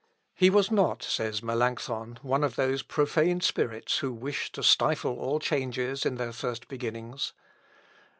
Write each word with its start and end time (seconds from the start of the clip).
"He 0.33 0.49
was 0.49 0.71
not," 0.71 1.03
says 1.03 1.43
Melancthon, 1.43 2.17
"one 2.23 2.43
of 2.43 2.55
those 2.55 2.81
profane 2.81 3.39
spirits 3.39 3.99
who 3.99 4.11
wish 4.11 4.51
to 4.53 4.63
stifle 4.63 5.13
all 5.19 5.37
changes 5.37 6.07
in 6.07 6.15
their 6.15 6.33
first 6.33 6.67
beginnings. 6.67 7.33